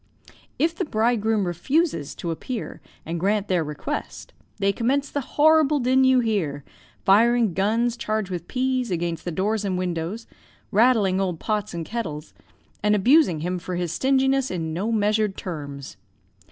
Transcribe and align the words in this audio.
"If 0.57 0.73
the 0.75 0.83
bridegroom 0.83 1.45
refuses 1.45 2.15
to 2.15 2.31
appear 2.31 2.81
and 3.05 3.19
grant 3.19 3.47
their 3.47 3.63
request, 3.63 4.33
they 4.57 4.71
commence 4.73 5.11
the 5.11 5.21
horrible 5.37 5.77
din 5.79 6.03
you 6.03 6.21
hear, 6.21 6.63
firing 7.05 7.53
guns 7.53 7.95
charged 7.95 8.31
with 8.31 8.47
peas 8.47 8.89
against 8.89 9.25
the 9.25 9.31
doors 9.31 9.63
and 9.63 9.77
windows, 9.77 10.25
rattling 10.71 11.21
old 11.21 11.39
pots 11.39 11.75
and 11.75 11.85
kettles, 11.85 12.33
and 12.81 12.95
abusing 12.95 13.41
him 13.41 13.59
for 13.59 13.75
his 13.75 13.93
stinginess 13.93 14.49
in 14.49 14.73
no 14.73 14.91
measured 14.91 15.37
terms. 15.37 15.97